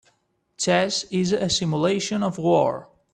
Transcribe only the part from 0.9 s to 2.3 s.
is a simulation